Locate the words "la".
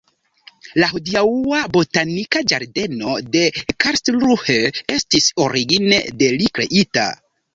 0.83-0.87